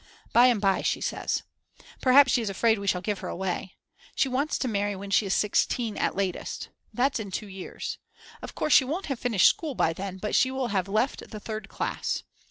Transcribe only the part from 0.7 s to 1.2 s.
she